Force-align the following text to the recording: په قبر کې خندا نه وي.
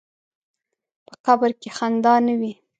په 1.05 1.13
قبر 1.25 1.51
کې 1.61 1.69
خندا 1.77 2.13
نه 2.27 2.33
وي. 2.39 2.53